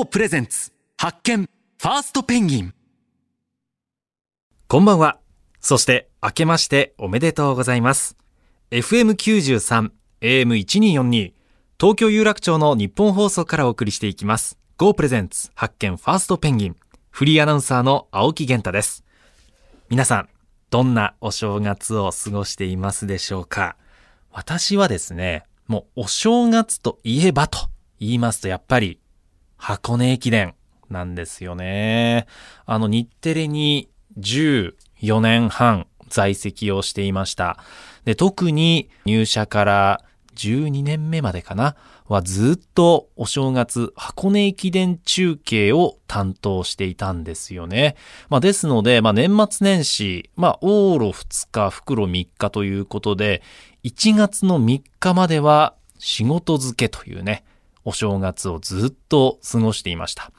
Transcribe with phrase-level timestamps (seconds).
[0.00, 2.74] GO プレゼンツ発見ファーストペンギン
[4.66, 5.18] こんばんは。
[5.60, 8.16] そして、明けましておめでとうございます。
[8.70, 9.90] FM93、
[10.22, 11.32] AM1242、
[11.78, 14.58] 東京有楽町の日本放送からお送りしていきます。
[14.78, 16.76] Go プレゼンツ発見ファーストペンギン。
[17.10, 19.04] フリーアナウンサーの青木源太です。
[19.90, 20.30] 皆さん、
[20.70, 23.76] どんなお正月を過ごしていますでしょうか？
[24.30, 28.98] 私はですね、もうお正月といえばと言いますとやっぱり
[29.60, 30.54] 箱根駅伝
[30.88, 32.26] なんですよね。
[32.66, 37.58] あの日テレに14年半在籍をしていました。
[38.04, 41.76] で、特に入社から12年目までかな
[42.08, 47.96] はずっとお正月箱根駅伝中継を担当していたんですよね。
[48.30, 53.42] まあですので、まあ年末年始、まあ往路2日、袋3日ということで、
[53.84, 57.44] 1月の3日までは仕事漬けというね、
[57.84, 60.32] お正月をずっと過ごしていました。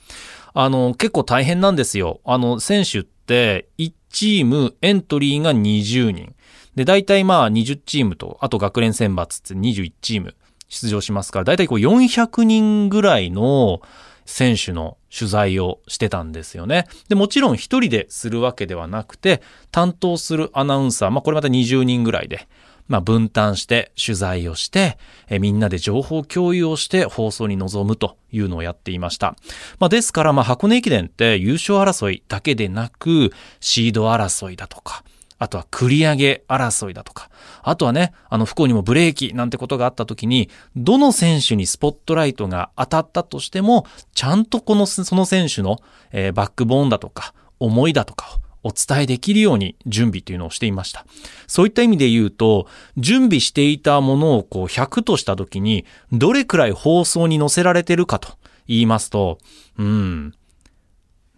[0.54, 2.20] あの、結構大変なんですよ。
[2.26, 6.36] あの、選手って1チームエントリーが20人。
[6.76, 10.36] で、大体まあ20チームと、あと学連選抜って21チーム
[10.68, 13.82] 出場しますから、大体こう400人ぐらいの
[14.26, 16.88] 選手の取材をしてたんですよね。
[17.10, 22.48] で、もちろん一人でするわけではなくて、担当するアナウンサー、まあこれまた20人ぐらいで、
[22.92, 24.98] まあ、分担して取材をして、
[25.30, 29.38] えみんなで情報共有をして放送に臨むというのをやっていました。
[29.80, 35.06] まあ、ですから、まあ、箱根駅伝って優勝争いだけでなく、シード争いだとか、
[35.40, 37.30] あとは繰り上げ争いだとか、
[37.64, 45.78] あとはね、あの不幸にもブレーキなんてことがあった時に、どの選手にスポットライトが当たったとしても、ちゃんとこの、その選手の、
[46.12, 51.06] えーバックボーンだとか、思いだとかをお伝えできるように準備っていうのをしていました。
[51.48, 52.68] そういった意味で言うと、
[52.98, 59.40] 準備していたものをこう100とした時に、どれくらい放送に載せられてるかと言いますと、
[59.78, 60.34] うん、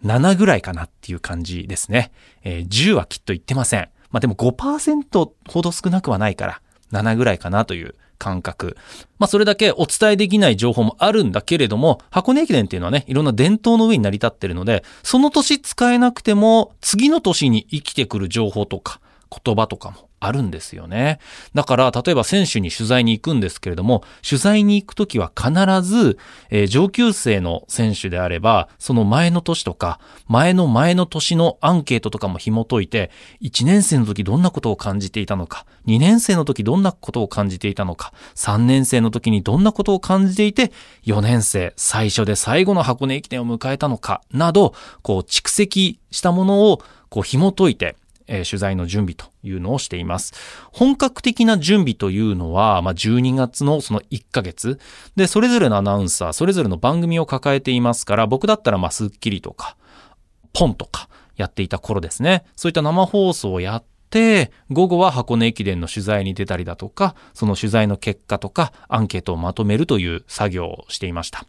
[0.04, 2.12] 7ぐらいかなっていう感じですね。
[2.42, 3.88] えー10はきっと言ってません。
[4.10, 6.60] まあでも5%ほど少なくはないから、
[6.92, 8.76] 7ぐらいかなという感覚。
[9.18, 21.18] まあそれだけお伝えできない情報もあるんだけれども、箱根駅伝っていうのはね、いろんな伝統の上に成り立ってるので、その年使えなくても、次の年に生きてくる情報とか、言葉とかもあるんですよね。
[21.54, 25.52] だから、例えば選手に取材に行くんですけれども、取材に行くときは必
[25.82, 26.18] ず、
[26.50, 33.10] えー上級生の選手であれば、その前の年とか、前の前の年のアンケートとかも紐解いて、
[33.42, 40.72] 1年生の時どんなことを感じていたのか、2年生の時どんなことを感じていたのか、3年生の時にどんなことを感じていて、
[41.04, 47.96] 4年生、最初で最後の箱根駅伝を迎えたのか、など、こう蓄積したものをこう紐解いて、
[48.26, 50.34] えー取材の準備というのをしています。
[50.72, 54.78] 本格的な準備というのは、まあ、12月のその1ヶ月。
[55.16, 59.76] で、それぞれのアナウンサー、それぞれの番組を抱えていますから、僕だったら、まあ、スッキリとか、
[60.52, 62.44] ポンとかやっていた頃ですね。
[62.56, 71.44] そういった生放送をやって、午後は箱根駅伝の取材に出たりだとか、その取材の結果とか、アンケートをまとめるという作業をしていました。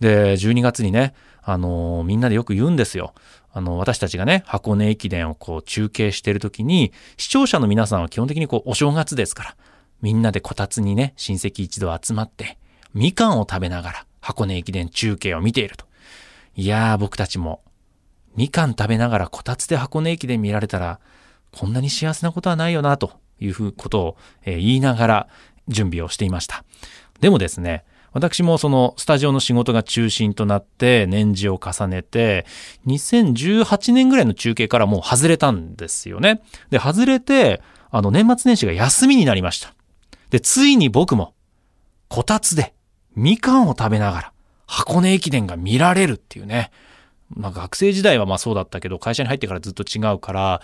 [0.00, 1.14] で、12月にね、
[1.44, 3.14] あのーみんなでよく言うんですよ。
[3.52, 9.56] あの、私たちがね、箱根駅伝をこう中継しているときに、視聴者の皆さんは基本的にこう、お正月ですから、
[10.00, 12.58] みんなでこたつにね、親戚一同集まって、
[12.94, 15.86] みかんを食べながら箱根駅伝中継を見ていると。
[16.56, 17.62] いやー、僕たちも、
[18.36, 21.00] みかん食べながらこたつで箱根駅伝見られたら、
[21.50, 25.28] こんなに幸せなことはないよな、というふうことを、え言いながら
[25.68, 26.64] 準備をしていました。
[27.20, 32.46] でもですね、私もそのスタジオの仕事が中心となって年次を重ねて、
[32.86, 36.42] 2018年ぐらいの中継からもう外れたんですよね。
[36.70, 39.74] で、外れて、あの年末年始が休みになりました。
[40.30, 41.34] で、ついに僕も、
[42.08, 42.74] こたつで
[43.16, 44.32] みかんを食べながら
[44.66, 46.70] 箱根駅伝が見られるっていうね。
[47.34, 50.62] まあ学生時代はまあそうだったけど、会社に入ってからずっと違うから、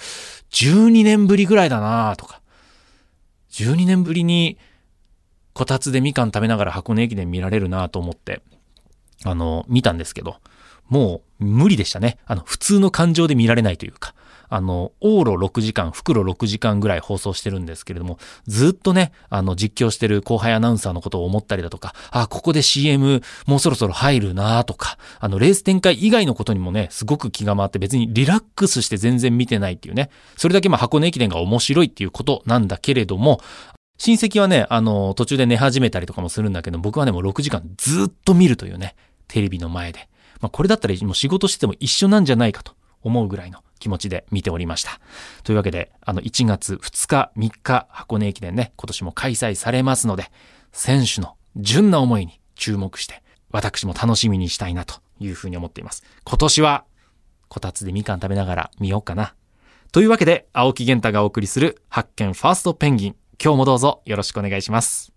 [0.50, 2.40] 12年ぶりぐらいだなとか、
[3.52, 4.58] 12年ぶりに
[5.58, 8.42] こたつでみかん食べながら箱根駅伝見られるなと思って、
[9.24, 10.36] あの、見たんですけど、
[10.88, 12.18] もう無理でしたね。
[12.26, 14.14] あの、普通の感情で見られないというか、
[14.48, 33.40] あの、往路6時間、袋6時間ぐらい放送してるんですけれども、ずっとね、あの、実況してる後輩アナウンサーのことを思ったりだとか、あ、ここで CM もうそろそろ入るなとか、あの、レース展開以外のことにもね、すごく気が回って別にリラックスして全然見てないっていうね、それだけまあ箱根駅伝が面白いっていうことなんだけれども、
[33.98, 38.94] 親戚はね、あの、途中で寝始めたりとかもするんだけど、僕はね、もう6時間ずっと見るというね、
[39.26, 40.08] テレビの前で。
[40.40, 45.00] まあ、これだったらもう仕事してても一緒なんじゃないかと思うぐらいの気持ちで見ておりました。
[45.42, 50.30] というわけで、あの、1月2日、3日、箱根駅伝ね、今年も開催されますので、
[50.72, 56.04] 選手の純な思いに注目して、私も楽しみにしたいなというふうに思っています。
[56.24, 56.84] 今年は、
[57.48, 59.34] こたつでみかん食べながら見ようかな。
[59.90, 63.16] というわけで、青木源太がお送りする発見ファーストペンギン。
[63.42, 65.12] 今日もどうぞよろしくお願いします。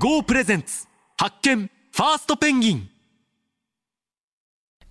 [0.00, 0.86] GO プレゼンツ
[1.16, 2.90] 発見ファーストペンギン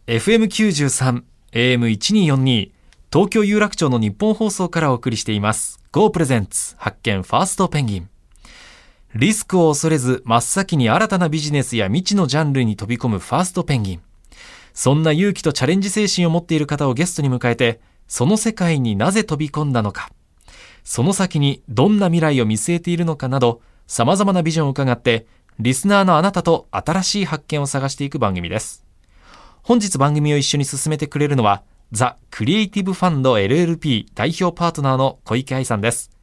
[0.08, 2.72] FM93、AM1242、
[3.12, 5.80] 東京有楽町の日本放送からお送りしています。
[5.92, 8.10] GO プレゼンツ発見ファーストペンギン。
[9.16, 14.02] リスクを恐れず真っ先に新たなビジネスや未知のジャンルに飛び込むファーストペンギン。
[14.74, 17.80] そんな勇気とチャレンジ精神を持っている方をゲストに迎えて、
[18.10, 20.12] その世界になぜ飛び込んだのか、
[20.84, 25.28] その先にどんな未来を見据えているのかなど、様々なビジョンを伺って、
[25.60, 28.84] リスナーのあなたと新しい発見を探していく番組です。
[29.64, 31.64] 本日番組を一緒に進めてくれるのは、
[31.94, 36.15] ザ・クリエイティブファンド LLP 代表パートナーの小池愛さんです。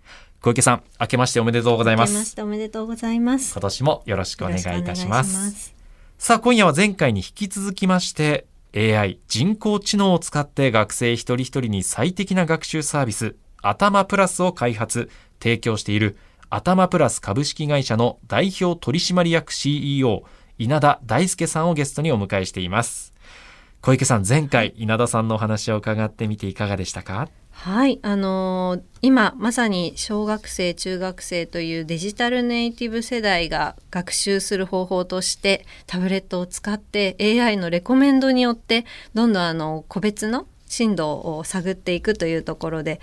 [0.43, 2.11] 小池さん、明けましておめでとうございます。
[2.11, 3.53] 明けましておめでとうございます。
[3.53, 5.37] 今年もよろしくお願いいたします。
[5.37, 5.75] ます
[6.19, 15.11] さあ、今夜は前回に引き続きまして、AI、人工知能を使って学生一人一人に最適な学習サービス、頭プラスを開発、
[15.41, 16.17] 提供している、
[16.51, 20.25] 頭プラス株式会社の代表取締役 CEO、
[20.59, 23.15] 稲田大輔さんをゲストにお迎えしています。
[23.81, 27.29] 小池さん、前回、稲田さんのお話を伺ってみていかがでしたか？
[27.53, 43.01] はい、あのー今まさに小学生中学生というデジタルネイティブ世代が学習する方法としてタブレットを使って AI のレコメンドによってどんどんあの個別の進度を探っていくというところで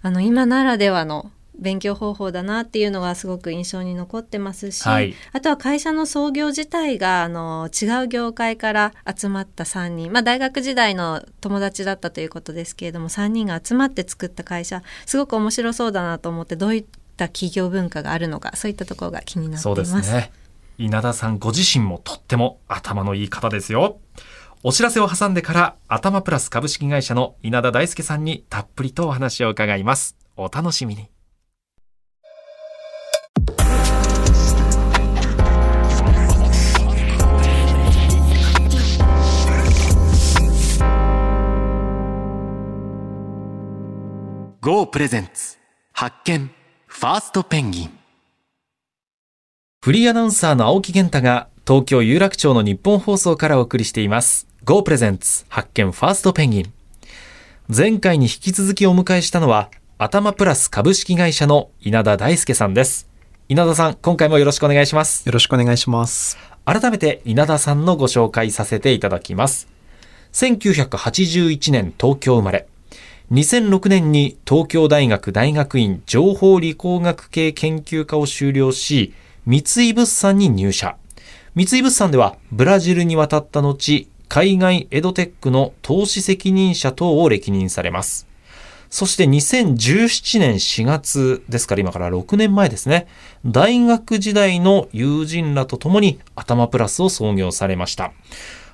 [0.00, 16.84] あの今ならではの勉強方法だなっていうのがすごく印象に残ってますし、はいあとは会社の創業自体があの違う業界から集まった3人、まあ、大学時代の友達だったということですけれども3人が集まって作った会社すごく面白そうだなと思ってどういっ
[17.16, 19.94] た企業文化があるのかそういったところが気になってそいうます。
[19.96, 20.32] ですね。
[20.78, 23.98] 稲田さんご自身もとっても頭のいい方ですよ。
[24.62, 30.16] お知らせを挟んでから、頭プラス株式会社の稲田大輔さんにたっぷりとお話を伺います。
[30.36, 31.08] お楽しみに。
[44.60, 45.56] GO プレゼンツ
[45.92, 46.50] 発見
[46.88, 47.90] ファーストペンギン
[49.80, 54.48] フリーアナウンサーの青木源太が東京有楽町の日本放送からお送りしています。
[54.64, 56.72] Go プレゼンツ発見ファーストペンギン。
[57.68, 63.08] 前回に引き続きお迎えしたのは、頭プラス株式会社の稲田大輔さんです。
[63.48, 65.24] 稲田さん、今回もよろしくお願いします。
[65.24, 66.36] よろしくお願いします。
[66.64, 69.68] 改めて稲田さんのご紹介させていただきます。
[70.32, 72.66] 1981年東京生まれ。
[73.30, 79.12] 2006年に東京大学大学院情報理工学系研究科を修了し、
[79.44, 80.96] 三井物産に入社。
[81.54, 88.26] 三井物産ではブラジルに渡った後、海外エドテックの投資責任者等を歴任されます。
[88.88, 93.06] そして2017年4月ですから今から6年前ですね。
[93.44, 98.12] 大学時代の友人らと共に頭プラスを創業されました。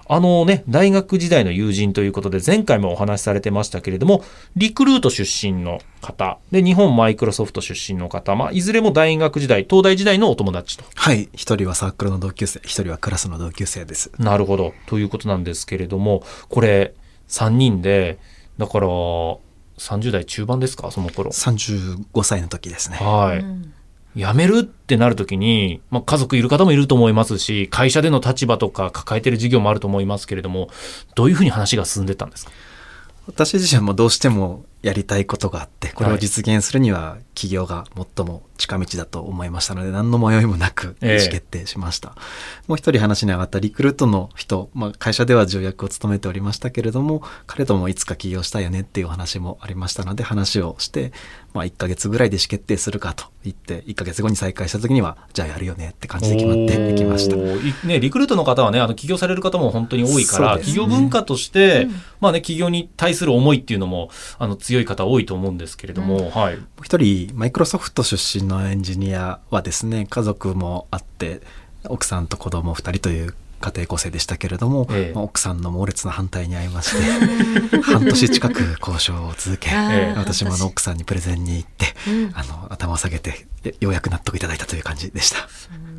[0.07, 4.23] あのね、大学時代の友人ということで前回もお話しされてましたけれども、
[4.57, 10.85] リクルート出身の方、で、日本マイクロソフト出身の方、まあ、いずれも大学時代、東大時代のお友達と。
[10.95, 11.29] はい。
[11.33, 14.13] 一人はサークルの同級生、一人はクラスの同級生です。
[14.19, 14.75] なるほど。
[14.87, 16.95] ということなんですけれども、これ、
[17.29, 18.19] 3人で、
[18.59, 21.31] だから、30代中盤ですか、その頃。
[21.31, 22.99] 35歳の時ですね。
[22.99, 23.39] はい。
[23.39, 23.73] うん
[24.17, 30.69] 辞めるってなるときに、まあ、家族いる方もいると思いますし、会社での立場とか抱えてる事業もあると思いますけれども、
[31.15, 32.53] どういうふうに話が進んでったんですか？
[33.27, 41.17] 私自身もどうしてもやりたいことがあって、これを実現するには企業が最も近道だと思いましたので、何の迷いもなく意え。
[41.17, 42.15] え思決定しました。
[42.67, 51.13] もう一人話に上がったリクルートの人、まあ、会社では重役を務めておりましたけれども、彼ともいつか起業したいよねっていうお話もありましたので、話をして、
[51.55, 57.37] まあ、1ヶ月ぐらいで意思決定するかと言って、1ヶ月後に再開した時には、じゃあやるよねって感じで決まっていきました。
[57.87, 60.63] ね、リクルートの方はね、あの起業される方も本当に多いから、ね。
[60.63, 66.57] 企業文化として、うんまあね、企業に対する思いっていうのも、あの、強い方多いと思うんですけれども、はい。
[66.57, 71.41] もう一人、マイクロソフト出身のエンジニアはですね、家族もあって、
[71.89, 79.71] 奥さんと子供二人という家庭構成でしたけれども、ええまあ奥さんの猛烈な反対に遭いまして、 半年近く交渉を続け、
[80.17, 85.49] 私もあの奥さんにプレゼンに行って、うんあの、頭を下げて、よようやく納得いただいたという感じでした。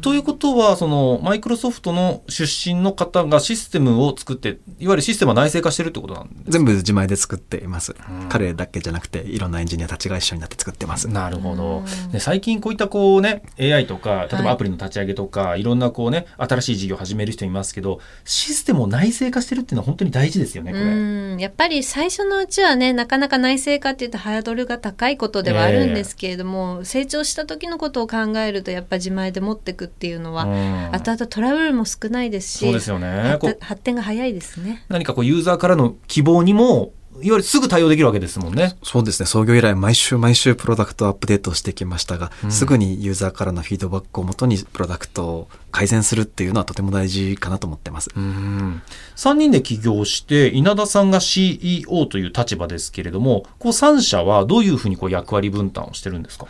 [0.06, 6.52] ということは、その、マイクロソフトの出身の方がシステムを作って、いわゆるシステムは内製化してるってことなんですか？
[6.52, 7.96] 全部自前で作っています、ん。
[8.30, 11.08] 彼だけじゃなくていろんなエンジニアたちが一緒になって作ってます。
[11.08, 11.80] なるほど。
[11.80, 12.12] うん。
[12.12, 14.44] で最近こういったこうね、AI とか、例えはい。
[14.44, 20.84] ばアプリの立ち上げとか、い、ろんなこうね、新しい事業を始める人いますけど、システムを内製化してるっていうのは本当に大事ですよね、これ。
[20.84, 20.88] う
[21.36, 21.38] ん。
[21.40, 33.38] やっぱり最初のうちはねなかなか内製化っていうとハードルが高いことではあるんですけれども、成長した時のことを考えるとやっぱ自前で持っていくっていうのは、うん後々トラブルも少ないですしそうですよね。
[33.42, 34.84] 発発展が早いですね。
[34.90, 38.76] 何かこうユーザーからの希望にも、いわゆるすぐ対応できるわけですもんね。
[38.84, 48.10] そうですね創業以来毎週毎週プロダクトアップデートをしてきましたが、うんすぐにユーザーからのフィードバックをもとにプロダクトを改善するっていうのはとても大事かなと思ってます。
[48.16, 48.82] うん
[49.16, 56.48] 3人で起業して、稲田さんが CEO という立場ですけれども、こう3社はどういうふうにこう役割分担をしてるんですか？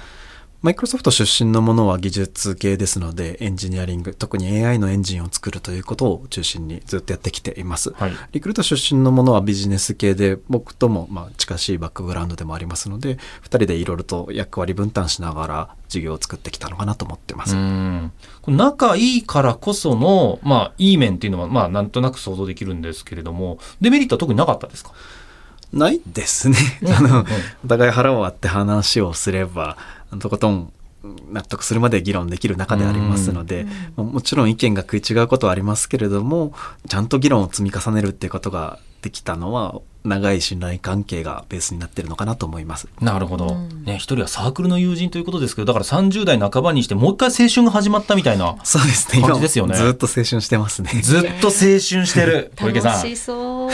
[0.65, 7.91] マイクロソフト出身のものは技術系ですので、エンジニアリング、特に AI のエンジンを作るということを中心にずっとやってきています。
[7.93, 8.13] はい。
[8.31, 17.55] リクルート出身のものはビジネス系で、僕ともまあ近しいバックグラウンドでもありますので、2人でいろいろと役割分担しながら事業を作ってきたのかなと思ってます。
[18.47, 24.93] 仲いいからこその、まあ、いい面っていうのは、まあ、なんとなく想像できるんですけれども、デメリットは特になかったですか？
[25.73, 26.57] ないですね。
[26.97, 27.25] あの、
[27.63, 29.77] お互い腹を割って話をすれば、
[30.19, 30.73] とことん
[31.31, 36.53] 納得するまで議論できる中でありますので、まあもちろん意見が食い違うことはありますけれども、
[36.87, 42.87] ちゃんと議論を積み重ねるっていうことができたのは、長い信頼関係がベースになってるのかなと思います。
[43.01, 43.47] なるほど。
[43.47, 49.19] うんね、一人はサークルの友人ということですけど、だから30代半ばにしてもう一回青春が始まったみたいな、 そうですね。
[49.19, 50.89] 今感じですよねずっと青春してますね。
[51.01, 52.91] ずっと青春してる、 小池さん。
[52.93, 53.69] 楽しそう。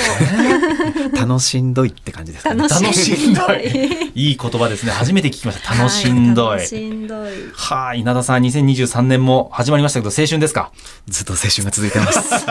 [1.18, 2.68] 楽しんどいって感じですかね。
[2.68, 4.12] 楽楽しんどい。
[4.16, 4.92] いい言葉ですね。
[4.92, 5.74] 初めて聞きました。
[5.74, 6.46] 楽しんどい。
[6.48, 7.30] は楽しんどい。
[7.54, 10.72] はい、稲田さん、2023年も始まりましたけど、青春ですか？
[11.08, 12.46] ずっと青春が続いてます。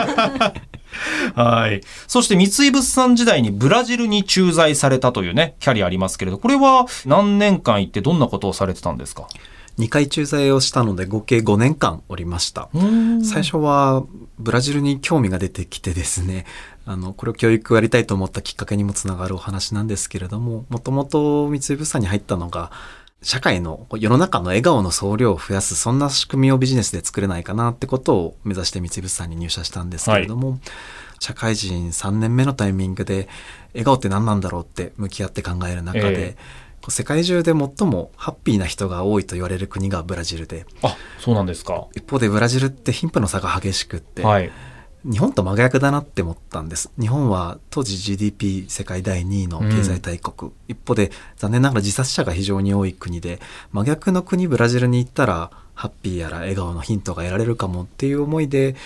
[1.34, 1.80] はい。
[2.06, 9.28] そして三井物産時代にブラジルに駐在されたというね、キャリアありますけれど、これは何年間行ってどんなことをされてたんですか
[9.78, 12.68] ？2回駐在をしたので合計5年間おりました。
[13.22, 14.04] 最初は
[14.38, 16.44] ブラジルに興味が出てきてですね、
[16.86, 22.72] あの、これを教育やりたいと思ったきっかけにもつながるお話なんですけれども、もともと三井物産に入ったのが、
[23.22, 30.58] 社会の、世の中の笑顔の総量を増やす、そんな仕組みをビジネスで作れないかなってことを目指して三井物産に入社したんですけれども、
[31.18, 33.28] 社会人3年目のタイミングで、
[33.72, 36.36] 笑顔って何なんだろうって向き合って考える中で、え
[36.80, 41.88] こう世界中で最もハッピーな人が多いと言われる国がブラジルで、あ、そうなんですか。
[41.94, 44.50] 一方でブラジルって貧富の差が激しくって、はい。
[45.04, 46.90] 日本と真逆だなって思ったんです。
[47.00, 50.52] 日本は当時 GDP 世界第2位の経済大国。
[50.68, 53.40] 一方で残念ながら自殺者が非常に多い国で、
[53.72, 58.76] 真逆の国ブラジルに行ったら、ハッピーやら笑顔のヒントが得られるかもっていう思いで、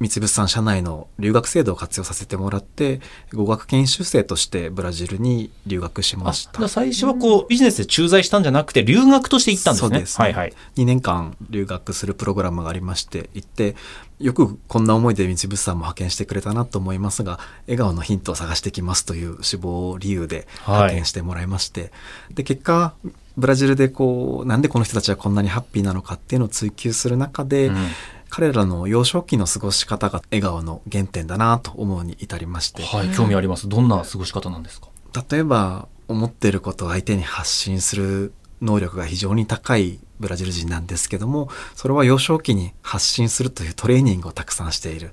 [0.00, 3.00] 三井物産社内の留学制度を活用させてもらって、
[3.32, 6.68] 語学研修生としてブラジルに留学しあました。
[6.68, 9.88] 最初はこう、ビジネスで駐在したんじゃなくて、留学として行ったんですね。
[9.88, 10.52] そうですねはいはい。
[10.76, 13.76] 2年間留学するプログラムがありまして行って
[14.18, 21.92] よくこんな思いで三井物産も派遣してくれたなと思いますが笑顔のヒントを探してきますという志望理由で派遣してもらいまして、
[22.30, 22.94] で結果
[23.36, 27.86] ブラジルでこうなんでこの人たちはこんなにハッピーなのかっていうのを追求する中で、うん
[28.34, 33.68] 彼らの幼少期の過ごし方が笑顔の原点だなと思うに至りまして、はい、興味あります。
[33.68, 34.88] どんな過ごし方なんですか？
[35.30, 45.12] 例えば思っていることを相手に発信する能力が非常に高いブラジル人なんですけどもそれは幼少期に発信するというトレーニングをたくさんしている。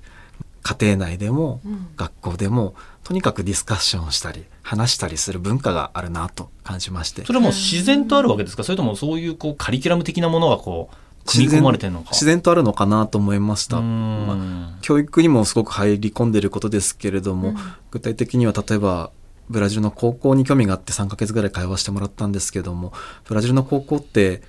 [0.62, 1.88] 家庭内でもうん。
[1.96, 2.74] 学校でも
[3.04, 7.26] とにかくディスカッションしたり話したりする文化があるなと感じまして。
[7.26, 8.64] それはもう自然とあるわけですか？
[8.64, 10.96] それともそういうこうカリキュラム的なものがこう、
[11.26, 13.80] 組み込まれてるのか自然とあるのかなと思いました。
[13.80, 17.56] まあん教育にもすごく入り込んでいることですけれども、うん
[17.90, 19.10] 具体的には例えば
[19.48, 22.92] ブラジルの高校に興味があって3ヶ月ぐらい会話してもらったんですけども
[23.24, 24.42] ブラジルの高校って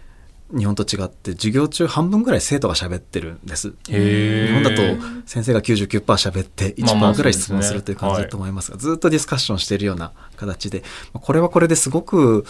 [0.58, 3.74] 日本と違って授業中半分ぐらい生徒が喋ってるんです。
[3.88, 4.82] 日本だと
[5.26, 12.46] 先生が99%喋ってまあまあ1%ぐらい質問するという感じだと思いますが、ずっとディスカッションしているような形で、まあこれはこれですごく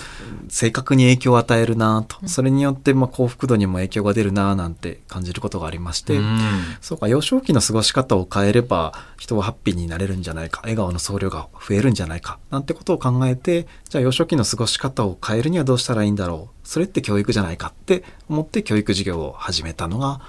[0.50, 6.40] 正確に影響を与えるなと、それによってまあ幸福度にも影響が出るななんて感じることがありまして、うん。
[6.82, 16.68] そうか、幼少期の過ごし方を変えれば、人はハッピーになれるんじゃないか、笑顔の総量が増えるんじゃないか、なんてことを考えて、じゃあ幼少期の過ごし方を変えるにはどうしたらいいんだろう。
[16.68, 20.22] それって教育じゃないかって思って教育事業を始めたのが、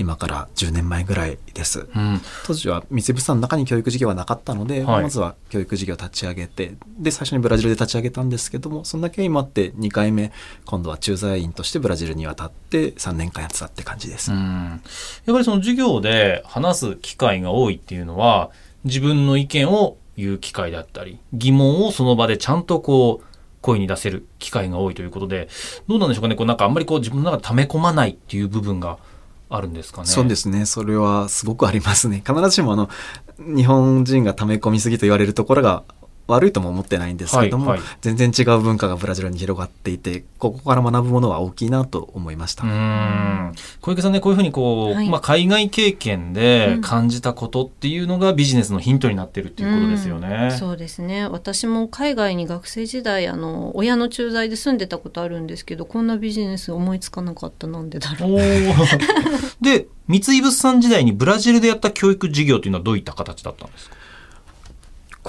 [0.00, 1.80] 今から10年前ぐらいです。
[1.94, 10.32] うん当時は三井物産の中に教育事業はなかったので、はいまずは教育事業を立ち上げてで最初にブラジルで立ち上げたんですけどもそんだけ今って2回目
[10.64, 14.32] 今度は駐在員としてブラジルに渡って3年間やってたって感じです。
[14.32, 14.80] うん
[15.26, 18.50] やっぱりその授業で話す機会が多いっていうのは
[18.84, 23.26] 自分の意見を言う機会だったり疑問をその場でちゃんとこう
[23.60, 25.48] 声に出せる機会が多いということで
[25.86, 28.98] どうなんでしょうかねこうなんかあんまりこう自分の中で溜め込まないっていう部分が
[29.50, 30.06] あるんですかね？
[30.06, 30.64] そうですね。
[30.64, 32.22] それはすごくありますね。
[32.26, 32.88] 必ずしもあの、
[33.38, 35.82] 日本人が溜め込みすぎと言われるところが
[36.30, 37.88] 悪いとも思ってないんですけども、はいはい。
[38.00, 42.64] 全然違う文化がブラジルに広がっていて、ここから学ぶものは大きいなと思いました。
[43.80, 45.08] 小池さんねこういうふうにこう、はい。
[45.10, 46.80] まあ、海外経験でうん。
[46.80, 50.48] 感じたことっていうのがビジネスのヒントになってるっていうことですよね。
[50.52, 50.58] うん。
[50.58, 51.28] そうですね。
[51.28, 58.38] 私も海外に学生時代あの親の駐在で住んでたことあるんですけどこんなビジネス思いつかなかったなんでだろう。
[59.60, 63.96] で三井物産時代にブラジルでやった教育事業というのはどういった形だったんですか？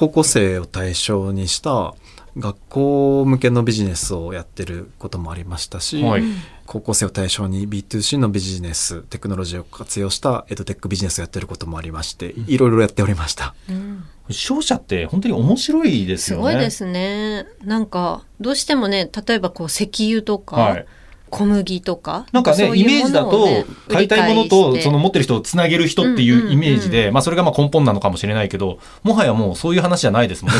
[0.01, 1.93] 高校生を対象にした
[2.35, 6.23] 学校向けのビジネスをやってることもありましたし、はい。
[6.65, 13.53] 高校生を対象に B2C のビジネステクノロジーを活用したエドテックビジネスをやってることもありましていろいろやっておりました。
[13.69, 14.03] うん。
[14.31, 16.43] 商社って本当に面白いですすよね。
[16.45, 17.45] ごいですね。
[17.63, 20.85] なんかどうしてもね例えばこう石油とか、はい
[21.31, 22.27] 小麦とか？
[22.33, 23.47] なんかね、そういうイメージだと
[23.87, 30.59] 買いたいものと、その持ってる人をつなげる人っていうイメージで、まあそれがまあ根本なのかもしれないけど、もはやもうそういう話じゃないですもんね、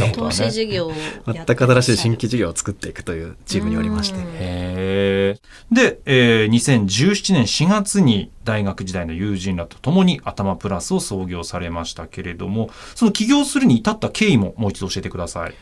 [0.00, 0.10] ね。
[0.10, 0.50] ことは投資ね。
[0.50, 4.18] 事業をや全く新しい新規事業を作っていくというチームにおりまして。
[4.18, 4.24] うん。
[4.34, 5.74] へー。
[5.74, 15.54] で、えー2017年4月に大学時代の友人らと共に頭プラスを創業されましたけれども、その起業するに至った経緯ももう一度教えてください。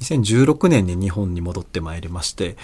[0.00, 2.56] 2016年に日本に戻ってまいりまして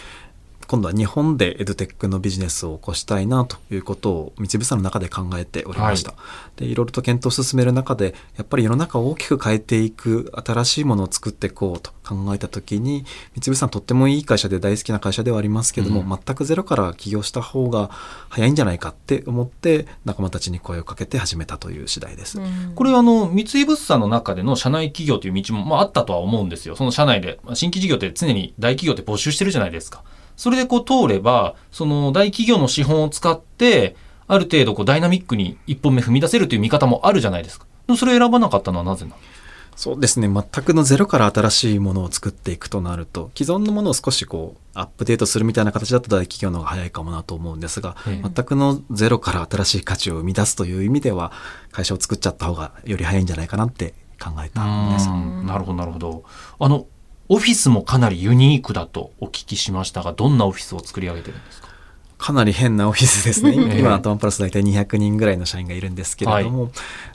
[0.69, 6.15] 今度は日本でエドテックのビジネスを起こしたいなということを三井物産の中で考えておりました、
[6.57, 13.05] でいろいろと検討を進める中でやっぱり世の中を大きく変えていく新しいものを作っていこうと考えた時に
[13.35, 16.09] 三井物産とってもいい会社で大好きな会社ではありますけども、うん。
[16.09, 17.91] 全くゼロから起業した方が
[18.29, 22.73] 早いんじゃないかって思って仲間たちに声をかけて始めたという次第です、うん。
[22.75, 26.77] これはあの、三井物産の中での社内企業という道も、まあ、あったとは思うんですよ。
[26.77, 30.03] その社内で、まあ新規事業って常に大企業って募集してるじゃないですか。
[30.37, 33.97] それでこう通れば、その大企業の資本を使って、
[34.29, 37.67] ある程度こうダイナミックに一歩目踏み出せるという見方もあるじゃないですか。
[37.97, 39.17] それを選ばなかったのはなぜなの
[39.77, 51.31] そうですね全くのゼロから新しいものを作っていくとなると既存のものを少しこうアップデートするみたいな形だと大企業の方が早いかもなと思うんですが、ええ全くのゼロから新しい価値を生み出すという意味では
[51.73, 55.11] 会社を作っちゃった方がより早いんじゃないかなって考えたんです。
[55.11, 56.25] うんなるほど、なるほど。
[56.59, 56.87] あの、
[57.29, 61.67] オフィスもかなりユニークだとお聞きしましたが、どんなオフィスを作り上げてるんですか？
[62.19, 63.51] かなり変なオフィスですね。
[63.51, 66.71] ええ今、アトマプラス大体200人ぐらいの社員がいるんですけれども、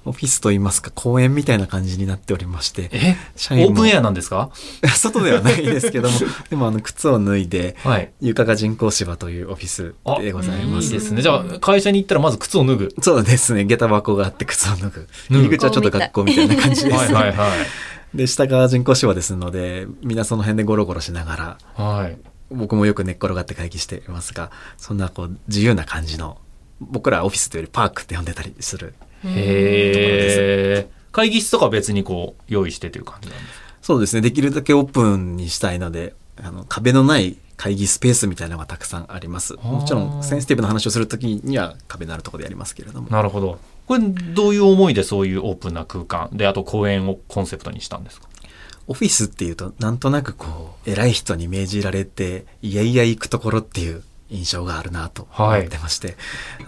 [0.06, 3.16] オフィスといいますか公園みたいな感じになっておりまして、え？
[3.36, 4.52] 社員もオープンエアなんですか？
[4.96, 6.20] 外ではないですけども、
[6.52, 8.12] でもあの靴を脱いで、はい。
[8.22, 10.86] 床が人工芝というオフィスでございます。
[10.86, 11.24] いいですね。
[11.24, 12.96] じゃあ、会社に行ったらまず靴を脱ぐ。
[13.02, 13.64] そうですね。
[13.66, 15.08] 下駄箱があって靴を脱ぐ。
[15.32, 17.50] 脱ぐ入り口はちょっと学校みたいな感じです、はいはいはい。
[18.14, 22.18] で、下が人工芝ですので、みんなその辺でゴロゴロしながら、はい。
[22.50, 26.38] 僕もよく寝っ転がって会議していますが、そんなこう自由な感じの、
[26.82, 28.94] 僕らはオフィスというよりパークって呼んでたりする。
[29.24, 30.90] へえ。
[31.12, 33.66] 会議室とかは別にこう用意してという感じなんですか？
[33.82, 34.22] そうですね。
[34.22, 39.54] できるだけオープンにしたいので、あの、壁のない会議スペースみたいなのがたくさんあります。
[39.56, 43.10] もちろん、センシティブな話をするときには壁のあるところでやりますけれども。
[43.10, 43.60] なるほど。
[43.88, 48.28] これどういう思いでそういうオープンな空間で、あと公園をコンセプトにしたんですか？
[48.88, 56.16] オフィスっていうと、なんとなくこう、偉い人に命じられて、いやいや行くところっていう印象があるなと思ってまして、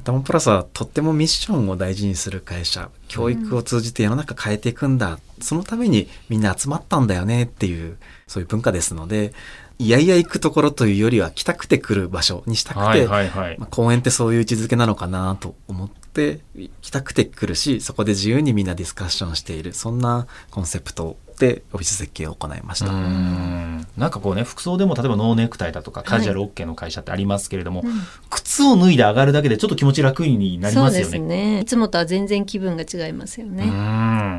[0.04, 7.97] 頭プラスはとってもミッションを大事にする会社、教育を通じて世の中変えていくんだ、そのためにみんな集まったんだよねっていう、
[8.28, 9.34] そういう文化ですので、
[9.80, 13.58] いやいや行くところというよりは来たくて来る場所にしたくて、はいはいはい。
[13.58, 19.73] まあ、公園ってそういう位置づけなのかなと思って来たくて来るしそこで自由にみんなディスカッションしている。
[19.73, 22.93] そんなコンセプトでオフィス設計を行いましうた。
[22.93, 27.91] んなんかこうね服装でも例えばノーネクタイだとかカジュアル OK の会社ってありますけれども、うん
[28.29, 31.12] 靴を脱いで上がるだけでちょっと気持ち楽になりますよね。
[31.12, 31.60] すね。
[31.62, 33.63] いつもとは全然気分が違いますようね。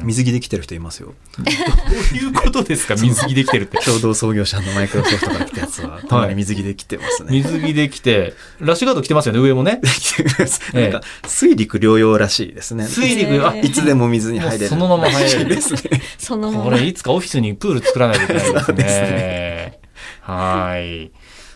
[0.04, 1.14] 水着で来てる人いますよ。
[1.38, 2.94] ういうことですか？
[3.00, 3.78] 水着できてるって。
[3.78, 7.28] 共同創業者のマイクロソフトから来たやつは、たまに水着で来てますね。
[7.32, 9.80] 水着できて、ラッシュガード着てますよね、上もね。
[9.82, 12.86] 来てますええなんか、水陸両用らしいですね。
[12.86, 14.68] 水陸、あ、ええいつでも水に入れる。
[14.68, 15.80] そのまま入れるですね。
[16.18, 19.80] そのままこれいつかオフィスにプール作らないといけないです そうですね。
[20.22, 21.10] はい。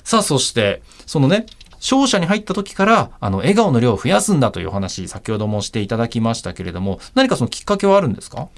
[0.05, 1.47] さあ、そして、そのね、
[1.81, 8.49] 商社に入った時から、あの、笑顔の量を増やすんだというお話、先ほどもしていただきましたけれども、何かそのきっかけはあるんですか？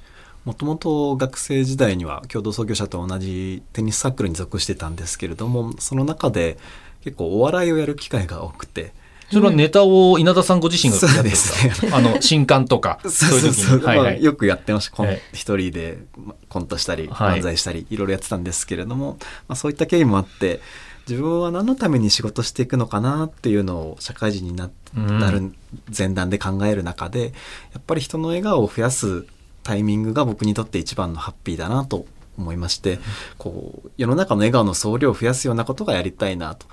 [0.46, 6.56] もともと学生時代には共同創業者と同じテニスサークルに属してたんですけれどもその中で
[7.04, 8.94] 結構お笑いをやる機会が多くて
[9.30, 11.74] それはネタを稲田さんご自身がやってるんですか？
[11.74, 13.84] そうですあの、新刊とか、 そういう時に。
[13.84, 14.24] はいまあ、はい。
[14.24, 15.04] よくやってました。
[15.32, 17.40] 一人でまコントしたりはい。
[17.40, 20.60] 漫才したりいろいろやってたんですけれども、まあ、そういった経緯もあって
[21.08, 25.52] 自分は何のために仕事していくのかなっていうのを社会人になうんなる
[25.96, 27.32] 前段で考える中で
[27.72, 29.24] やっぱり人の笑顔を増やす
[29.62, 32.06] タイミングが僕にとって一番のハッピーだなと
[32.38, 32.98] 思いまして、
[33.36, 36.66] こう世の中の笑顔の総量を増やすようなことがやりたいなと。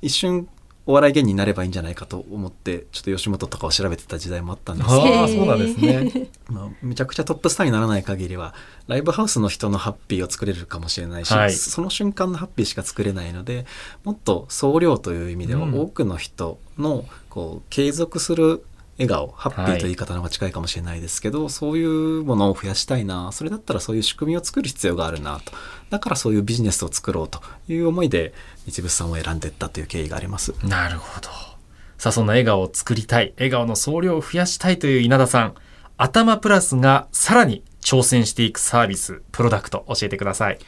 [0.00, 0.48] 一瞬
[0.86, 5.28] お笑い芸人になればいいんじゃないかと思ってちょっと吉本とかを調べてた時代もあったんですけど。
[5.28, 6.28] そうなんですね。
[6.48, 8.54] まあ、めちゃくちゃトップスターにならない限りは
[8.86, 11.52] ライブハウスの人のハッピーを作れるかもしれないし、はい。
[11.52, 13.66] その瞬間のハッピーしか作れないので
[14.04, 15.80] もっと総量という意味ではうん。
[15.80, 18.64] 多くの人のこう継続する
[19.00, 25.52] 笑顔ハッピーという言い方の方が近いかもしれないですけど、そういうものを増やしたいなそれだったらそういう仕組みを作る必要があるなと
[25.88, 28.34] だからそういうビジネスを作ろうという思いで
[28.66, 30.54] 日物さんを選んでいったという経緯があります。
[30.64, 31.28] なるほど。
[31.98, 35.54] さあ、そんな笑顔を作りたい、笑顔の総量を増やしたいという稲田さん。
[35.98, 40.58] 頭プラスがさらに挑戦していくサービス、プロダクト、教えてください。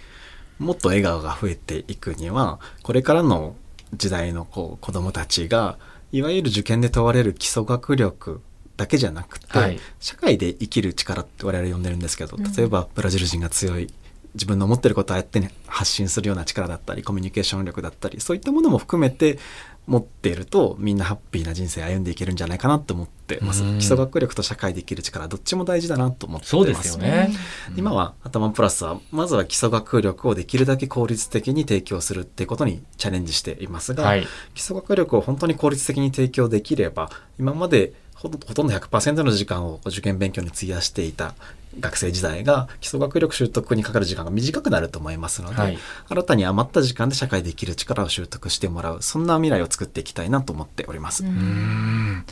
[0.59, 3.57] もっと笑顔が増えていくにはこれからの
[3.95, 5.79] 時代のこう子どもたちが
[6.13, 8.41] いわゆる受験で問われる基礎学力
[8.77, 9.79] だけじゃなくて、はい。
[9.99, 12.53] 社会で生きる力って我々呼んでるんですけどうん。
[12.53, 13.93] 例えばブラジル人が強い
[14.35, 19.39] 自分の思ってることをああやって、ね、発信するような力だったりコミュニケーション力だったりそういったものも含めて
[19.87, 27.31] 持っているとみんなハッピーな人生歩んでいけるんじゃないかなと思ってますうん基礎学力と社会で生きる力どっちも大事だなと思ってますそうですよね。
[27.77, 34.27] 今は頭プラスはまずは基礎学力をできるだけ効率的に提供するっていうことにチャレンジしていますが、はい。
[34.55, 41.35] 基礎学力を本当に効率的に提供できれば今までほとほとんど100%の時間を受験勉強に費やしていた
[41.81, 45.79] 学生時代が基礎学力習得にかかる時間が短くなると思いますので、はい。
[46.09, 51.25] 新たに余った時間で社会で生きる力を習得してもらうそんな未来を作っていきたいなと思っております。
[51.25, 52.25] ううんん。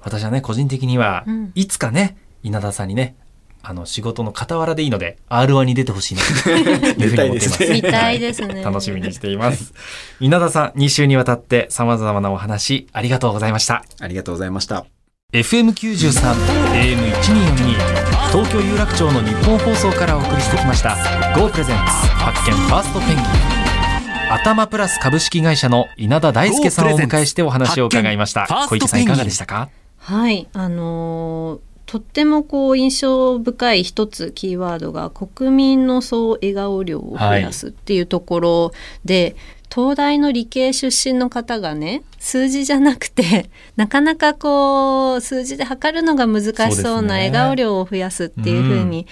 [0.00, 3.16] 私はね、個人的には、うんいつかね、稲田さんにね、
[3.66, 7.72] あの、仕事の傍らでいいので、R1 に出てほしいな、 というふうに思っています。
[7.72, 8.62] 見たいですね。
[8.62, 9.72] 楽しみにしています。
[10.20, 13.82] 稲田さん、2週にわたって様々なお話、ありがとうございました。
[14.00, 14.84] ありがとうございました。
[15.32, 16.12] FM93、
[16.74, 17.53] AM1242、
[18.34, 20.96] 東京有楽町の日本放送からお送りしてきました、
[21.36, 21.82] Go プレゼンツ
[22.16, 23.24] 発見ファーストペンギン。
[24.28, 28.48] 頭プラス株式会社の稲田大輔さんをお迎えしてお話を伺いました。
[28.68, 29.68] 小池さんいかがでしたか？
[29.98, 38.72] はい、あのーとってもこう印象深い一つキーワードが国民の総笑顔量を増やすっていうところ
[39.04, 39.36] で、
[39.74, 49.08] 東大の理系出身の方がね数字じゃなくて なかなかこう数字で測るのが難しそうな笑顔量を増やすっていうふううんに、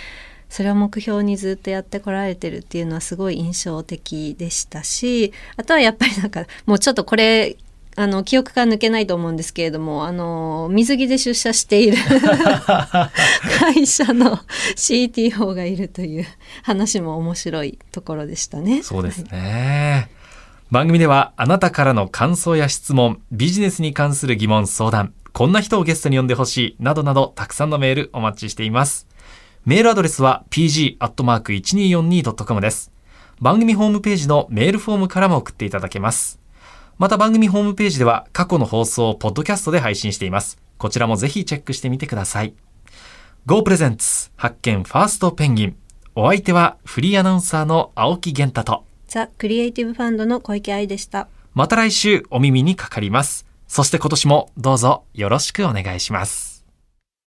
[0.49, 7.57] それを目標にずっとやってこられてるっていうのはすごい印象的でしたしあとはやっぱりなんかもうちょっとこれ
[7.97, 11.97] あの記憶が抜けないと思うんですけれどもあの水着で出社している
[13.59, 14.39] 会社の
[14.77, 16.27] CTO がいるという
[16.63, 18.83] 話も面白いところでしたね。
[18.83, 20.22] そうですね。
[20.73, 29.07] 番組ではあなたからの感想や質問、ビジネスに関する疑問、相談、こんな人をゲストに呼んでほしい、などなどたくさんのメールお待ちしています。
[29.67, 32.91] メールアドレスは pg.1242.com です。
[33.39, 36.41] 番組ホームページのメールフォームからも送っていただけます。
[36.97, 40.57] また番組ホームページでは過去の放送をポッドキャストで配信しています。
[40.79, 42.55] こちらもぜひチェックしてみてください。
[43.45, 45.77] Go プレゼンツ発見ファーストペンギン。
[46.15, 51.29] お相手はフリーアナウンサーの青木源太とザ・クリエイティブファンドの小池愛でした。
[51.53, 53.47] また来週お耳にかかります。
[53.69, 56.52] そして今年もどうぞよろしくお願いします。